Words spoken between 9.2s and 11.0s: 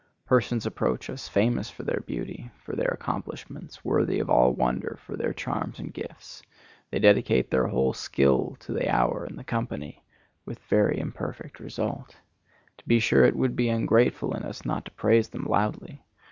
and the company,—with very